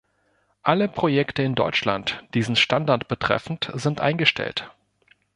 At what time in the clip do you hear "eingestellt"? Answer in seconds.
4.01-4.67